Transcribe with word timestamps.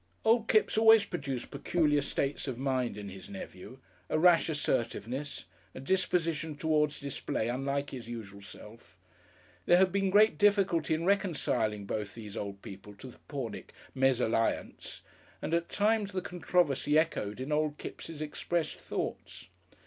Old 0.25 0.47
Kipps 0.47 0.79
always 0.79 1.05
produced 1.05 1.51
peculiar 1.51 2.01
states 2.01 2.47
of 2.47 2.57
mind 2.57 2.97
in 2.97 3.07
his 3.07 3.29
nephew, 3.29 3.77
a 4.09 4.17
rash 4.17 4.49
assertiveness, 4.49 5.45
a 5.75 5.79
disposition 5.79 6.57
towards 6.57 6.99
display 6.99 7.49
unlike 7.49 7.91
his 7.91 8.09
usual 8.09 8.41
self. 8.41 8.97
There 9.67 9.77
had 9.77 9.91
been 9.91 10.09
great 10.09 10.39
difficulty 10.39 10.95
in 10.95 11.05
reconciling 11.05 11.85
both 11.85 12.15
these 12.15 12.35
old 12.35 12.63
people 12.63 12.95
to 12.95 13.09
the 13.09 13.19
Pornick 13.27 13.75
mesalliance, 13.93 15.01
and 15.39 15.53
at 15.53 15.69
times 15.69 16.13
the 16.13 16.21
controversy 16.23 16.97
echoed 16.97 17.39
in 17.39 17.51
old 17.51 17.77
Kipps' 17.77 18.09
expressed 18.09 18.79
thoughts. 18.79 19.49